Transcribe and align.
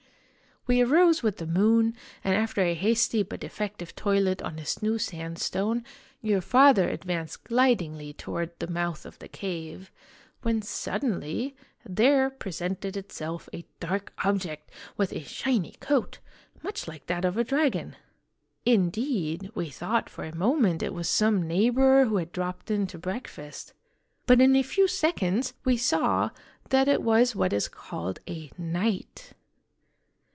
"We 0.71 0.81
arose 0.83 1.23
with 1.23 1.37
the 1.37 1.47
moon, 1.47 1.95
and 2.23 2.35
after 2.35 2.61
a 2.61 2.75
hasty 2.75 3.23
but 3.23 3.43
effective 3.43 3.95
toilet 3.95 4.43
on 4.43 4.59
his 4.59 4.79
new 4.83 4.99
sandstone, 4.99 5.83
your 6.21 6.39
father 6.39 6.87
advanced 6.87 7.45
glidingly 7.45 8.13
toward 8.13 8.51
the 8.59 8.67
mouth 8.67 9.03
of 9.03 9.17
the 9.17 9.27
cave, 9.27 9.91
when 10.43 10.61
suddenly 10.61 11.55
there 11.83 12.29
presented 12.29 12.95
itself 12.95 13.49
a 13.51 13.65
dark 13.79 14.13
ob 14.23 14.41
ject 14.41 14.69
with 14.97 15.11
a 15.13 15.23
shiny 15.23 15.73
coat, 15.79 16.19
much 16.61 16.87
like 16.87 17.07
that 17.07 17.25
of 17.25 17.37
a 17.37 17.43
dragon. 17.43 17.95
Indeed, 18.63 19.49
we 19.55 19.71
thought 19.71 20.11
for 20.11 20.25
a 20.25 20.35
moment 20.35 20.83
it 20.83 20.93
was 20.93 21.09
some 21.09 21.47
neighbor 21.47 22.05
who 22.05 22.17
had 22.17 22.31
dropped 22.31 22.69
in 22.69 22.85
to 22.85 22.99
breakfast. 22.99 23.73
But 24.27 24.39
in 24.39 24.55
a 24.55 24.61
few 24.61 24.87
seconds 24.87 25.55
we 25.65 25.75
saw 25.75 26.29
that 26.69 26.87
it 26.87 27.01
was 27.01 27.35
what 27.35 27.51
is 27.51 27.67
called 27.67 28.19
a 28.27 28.49
k)iight. 28.49 29.31